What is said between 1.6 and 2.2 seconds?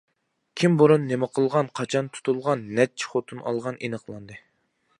قاچان